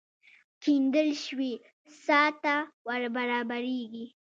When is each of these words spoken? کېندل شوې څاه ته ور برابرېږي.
کېندل 0.61 1.09
شوې 1.25 1.51
څاه 2.03 2.29
ته 2.43 2.55
ور 2.87 3.01
برابرېږي. 3.15 4.05